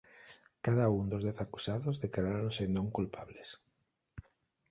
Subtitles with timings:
[0.65, 3.49] Cada un do dez acusados declaráronse non culpables.